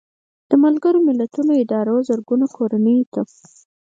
[0.49, 3.21] د ملګرو ملتونو ادارو زرګونو کورنیو ته